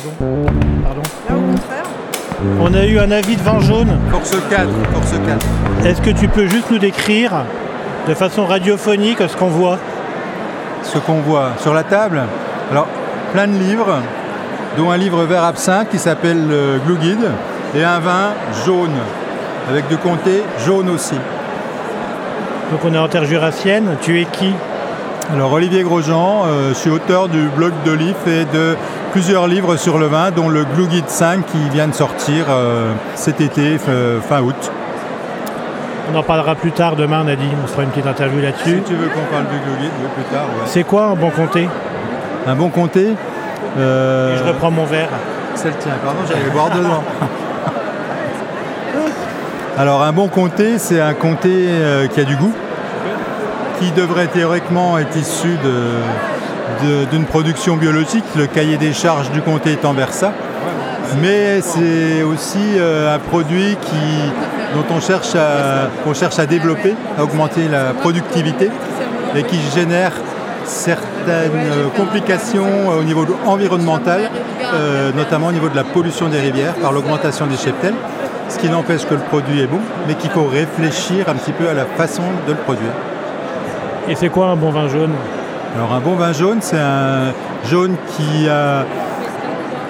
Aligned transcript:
Pardon. 0.00 1.02
Pardon. 1.28 1.42
On 2.60 2.72
a 2.74 2.86
eu 2.86 2.98
un 2.98 3.10
avis 3.10 3.36
de 3.36 3.42
vin 3.42 3.60
jaune. 3.60 3.98
Force 4.10 4.36
4, 4.48 4.68
Force 4.92 5.12
4. 5.26 5.86
Est-ce 5.86 6.00
que 6.00 6.10
tu 6.10 6.28
peux 6.28 6.46
juste 6.46 6.70
nous 6.70 6.78
décrire 6.78 7.44
de 8.08 8.14
façon 8.14 8.46
radiophonique 8.46 9.18
ce 9.28 9.36
qu'on 9.36 9.48
voit? 9.48 9.78
Ce 10.82 10.98
qu'on 10.98 11.20
voit 11.20 11.50
sur 11.58 11.74
la 11.74 11.82
table, 11.82 12.22
alors 12.70 12.86
plein 13.32 13.46
de 13.46 13.52
livres, 13.52 13.98
dont 14.78 14.90
un 14.90 14.96
livre 14.96 15.24
vert 15.24 15.44
absinthe 15.44 15.90
qui 15.90 15.98
s'appelle 15.98 16.48
le 16.48 16.80
Glue 16.86 16.96
Guide, 16.96 17.30
et 17.74 17.84
un 17.84 17.98
vin 18.00 18.30
jaune, 18.64 18.96
avec 19.68 19.86
du 19.88 19.98
comté 19.98 20.42
jaune 20.64 20.88
aussi. 20.88 21.16
Donc 22.72 22.80
on 22.84 22.94
est 22.94 22.98
en 22.98 23.08
terre 23.08 23.24
jurassienne. 23.24 23.96
Tu 24.00 24.20
es 24.20 24.24
qui? 24.24 24.54
Alors 25.32 25.52
Olivier 25.52 25.82
Grosjean, 25.84 26.44
euh, 26.46 26.70
je 26.70 26.74
suis 26.74 26.90
auteur 26.90 27.28
du 27.28 27.42
blog 27.56 27.72
de 27.84 27.92
Lif 27.92 28.16
et 28.26 28.44
de 28.46 28.76
plusieurs 29.12 29.46
livres 29.46 29.76
sur 29.76 29.98
le 29.98 30.06
vin, 30.06 30.30
dont 30.32 30.48
le 30.48 30.64
Glue 30.64 30.88
Guide 30.88 31.08
5 31.08 31.46
qui 31.46 31.68
vient 31.70 31.86
de 31.88 31.94
sortir 31.94 32.46
euh, 32.48 32.92
cet 33.14 33.40
été, 33.40 33.76
f- 33.76 34.20
fin 34.28 34.40
août. 34.42 34.72
On 36.12 36.16
en 36.18 36.22
parlera 36.24 36.56
plus 36.56 36.72
tard 36.72 36.96
demain, 36.96 37.22
on 37.24 37.28
a 37.28 37.36
dit. 37.36 37.46
On 37.62 37.66
se 37.68 37.72
fera 37.72 37.84
une 37.84 37.90
petite 37.90 38.06
interview 38.08 38.40
Si 38.40 38.44
là-dessus. 38.46 38.82
tu 38.86 38.94
veux 38.94 39.06
qu'on 39.08 39.32
parle 39.32 39.44
du 39.44 39.56
Glue 39.58 39.76
Guide, 39.80 39.90
oui, 40.02 40.08
plus 40.16 40.24
tard. 40.24 40.42
ouais. 40.46 40.66
C'est 40.66 40.82
quoi 40.82 41.04
un 41.06 41.14
bon 41.14 41.30
comté? 41.30 41.68
Un 42.48 42.54
bon 42.56 42.68
comté? 42.68 43.10
Euh, 43.78 44.36
Je 44.36 44.42
reprends 44.48 44.72
mon 44.72 44.84
verre. 44.84 45.10
C'est 45.54 45.68
le 45.68 45.74
tien, 45.74 45.92
pardon, 46.04 46.18
j'allais 46.28 46.50
boire 46.52 46.70
dedans. 46.70 47.04
Alors 49.78 50.02
un 50.02 50.12
bon 50.12 50.26
comté, 50.28 50.78
c'est 50.78 51.00
un 51.00 51.14
comté 51.14 51.50
euh, 51.54 52.06
qui 52.08 52.20
a 52.20 52.24
du 52.24 52.34
goût, 52.36 52.52
qui 53.80 53.90
devrait 53.92 54.26
théoriquement 54.26 54.98
être 54.98 55.16
issu 55.16 55.56
d'une 57.10 57.24
production 57.24 57.76
biologique, 57.76 58.24
le 58.36 58.46
cahier 58.46 58.76
des 58.76 58.92
charges 58.92 59.30
du 59.30 59.40
comté 59.40 59.72
étant 59.72 59.94
vers 59.94 60.12
ça. 60.12 60.32
Mais 61.20 61.60
c'est 61.60 62.22
aussi 62.22 62.58
euh, 62.76 63.16
un 63.16 63.18
produit 63.18 63.76
qui, 63.80 64.76
dont 64.76 64.94
on 64.94 65.00
cherche, 65.00 65.34
à, 65.34 65.88
qu'on 66.04 66.14
cherche 66.14 66.38
à 66.38 66.46
développer, 66.46 66.94
à 67.18 67.24
augmenter 67.24 67.66
la 67.68 67.94
productivité 67.94 68.70
et 69.34 69.42
qui 69.42 69.58
génère 69.74 70.12
certaines 70.64 71.50
euh, 71.56 71.88
complications 71.96 72.88
au 72.96 73.02
niveau 73.02 73.26
environnemental, 73.46 74.30
euh, 74.72 75.10
notamment 75.16 75.48
au 75.48 75.52
niveau 75.52 75.68
de 75.68 75.74
la 75.74 75.84
pollution 75.84 76.28
des 76.28 76.38
rivières 76.38 76.74
par 76.74 76.92
l'augmentation 76.92 77.46
des 77.46 77.56
cheptels, 77.56 77.94
ce 78.48 78.58
qui 78.58 78.68
n'empêche 78.68 79.04
que 79.04 79.14
le 79.14 79.20
produit 79.20 79.60
est 79.62 79.66
bon, 79.66 79.80
mais 80.06 80.14
qu'il 80.14 80.30
faut 80.30 80.44
réfléchir 80.44 81.28
un 81.28 81.34
petit 81.34 81.52
peu 81.52 81.68
à 81.68 81.74
la 81.74 81.86
façon 81.86 82.22
de 82.46 82.52
le 82.52 82.58
produire. 82.58 82.92
Et 84.10 84.16
c'est 84.16 84.28
quoi 84.28 84.48
un 84.48 84.56
bon 84.56 84.70
vin 84.70 84.88
jaune 84.88 85.12
Alors 85.76 85.92
un 85.92 86.00
bon 86.00 86.16
vin 86.16 86.32
jaune, 86.32 86.58
c'est 86.60 86.80
un 86.80 87.32
jaune 87.70 87.94
qui 88.08 88.48
a 88.48 88.84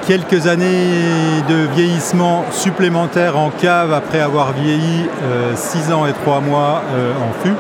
quelques 0.06 0.46
années 0.46 1.40
de 1.48 1.66
vieillissement 1.74 2.44
supplémentaire 2.50 3.38
en 3.38 3.48
cave 3.48 3.94
après 3.94 4.20
avoir 4.20 4.52
vieilli 4.52 5.06
6 5.54 5.90
ans 5.92 6.04
et 6.04 6.12
3 6.12 6.40
mois 6.42 6.82
euh, 6.92 7.12
en 7.14 7.32
fût. 7.42 7.54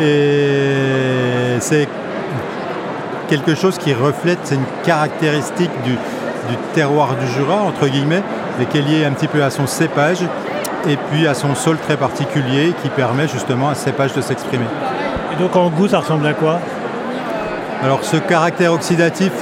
Et 0.00 1.58
c'est 1.58 1.88
quelque 3.26 3.56
chose 3.56 3.76
qui 3.76 3.92
reflète, 3.92 4.52
une 4.52 4.84
caractéristique 4.84 5.72
du, 5.84 5.96
terroir 6.74 7.16
du 7.16 7.26
Jura, 7.26 7.60
entre 7.60 7.88
guillemets, 7.88 8.22
mais 8.56 8.66
qui 8.66 8.78
est 8.78 8.82
liée 8.82 9.04
un 9.04 9.12
petit 9.12 9.26
peu 9.26 9.42
à 9.42 9.50
son 9.50 9.66
cépage 9.66 10.22
et 10.88 10.96
puis 11.10 11.26
à 11.26 11.34
son 11.34 11.56
sol 11.56 11.76
très 11.78 11.96
particulier 11.96 12.72
qui 12.84 12.88
permet 12.88 13.26
justement 13.26 13.70
à 13.70 13.74
ce 13.74 13.86
cépage 13.86 14.12
de 14.12 14.20
s'exprimer. 14.20 14.66
Et 15.32 15.40
donc 15.40 15.56
en 15.56 15.70
goût, 15.70 15.88
ça 15.88 16.00
ressemble 16.00 16.26
à 16.26 16.34
quoi 16.34 16.60
Alors 17.82 18.04
ce 18.04 18.16
caractère 18.16 18.72
oxydatif 18.72 19.32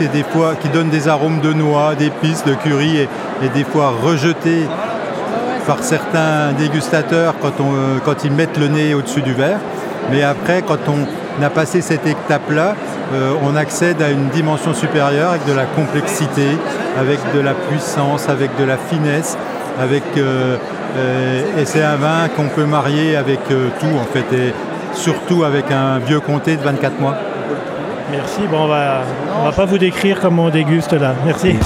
qui 0.60 0.68
donne 0.68 0.88
des 0.88 1.08
arômes 1.08 1.40
de 1.40 1.52
noix, 1.52 1.94
d'épices, 1.96 2.44
de 2.44 2.54
curry 2.54 2.98
et, 2.98 3.08
des 3.54 3.64
fois 3.64 3.92
rejeté 4.02 4.66
par 5.66 5.82
certains 5.82 6.52
dégustateurs 6.58 7.34
euh, 7.44 7.98
quand 8.04 8.24
ils 8.24 8.32
mettent 8.32 8.58
le 8.58 8.68
nez 8.68 8.94
au-dessus 8.94 9.22
du 9.22 9.32
verre. 9.32 9.58
Mais 10.10 10.22
après, 10.22 10.62
quand 10.62 10.78
on 10.88 11.42
a 11.42 11.50
passé 11.50 11.80
cette 11.80 12.06
étape-là, 12.06 12.74
euh, 13.12 13.32
on 13.42 13.56
accède 13.56 14.00
à 14.02 14.10
une 14.10 14.28
dimension 14.28 14.74
supérieure 14.74 15.30
avec 15.30 15.46
de 15.46 15.52
la 15.52 15.64
complexité, 15.64 16.46
avec 16.98 17.18
de 17.34 17.40
la 17.40 17.54
puissance, 17.54 18.28
avec 18.28 18.56
de 18.58 18.64
la 18.64 18.76
finesse, 18.76 19.36
euh, 20.16 20.56
et 21.58 21.64
c'est 21.64 21.82
un 21.82 21.96
vin 21.96 22.28
qu'on 22.36 22.48
peut 22.48 22.64
marier 22.64 23.16
avec 23.16 23.40
tout 23.48 23.96
en 23.96 24.12
fait, 24.12 24.24
surtout 24.94 25.44
avec 25.44 25.70
un 25.70 25.98
vieux 25.98 26.20
comté 26.20 26.56
de 26.56 26.62
24 26.62 27.00
mois. 27.00 27.16
Merci. 28.10 28.40
Bon, 28.50 28.64
on 28.64 28.68
va, 28.68 29.02
on 29.40 29.44
va 29.44 29.52
pas 29.52 29.64
vous 29.64 29.78
décrire 29.78 30.18
comment 30.20 30.44
on 30.46 30.50
déguste 30.50 30.92
là. 30.92 31.14
Merci. 31.24 31.56